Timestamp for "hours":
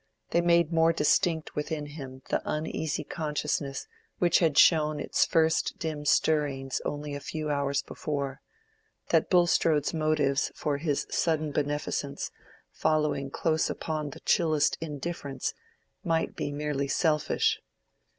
7.51-7.83